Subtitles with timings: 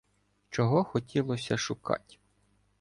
[0.49, 2.19] Чого хотілося шукать: